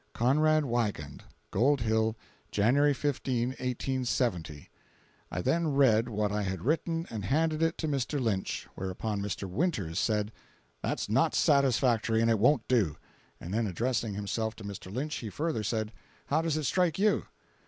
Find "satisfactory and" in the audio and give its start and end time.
11.35-12.31